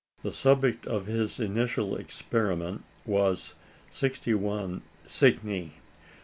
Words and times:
The 0.23 0.33
subject 0.33 0.87
of 0.87 1.05
his 1.05 1.39
initial 1.39 1.95
experiment 1.95 2.83
was 3.05 3.53
61 3.91 4.81
Cygni. 5.05 5.73